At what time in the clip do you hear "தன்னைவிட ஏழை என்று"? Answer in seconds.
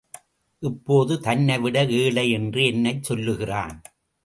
1.19-2.65